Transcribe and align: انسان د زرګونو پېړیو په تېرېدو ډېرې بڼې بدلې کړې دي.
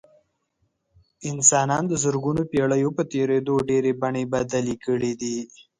انسان 1.29 1.69
د 1.87 1.91
زرګونو 2.03 2.41
پېړیو 2.51 2.89
په 2.97 3.03
تېرېدو 3.13 3.53
ډېرې 3.69 3.91
بڼې 4.01 4.23
بدلې 4.33 4.75
کړې 4.85 5.13
دي. 5.21 5.37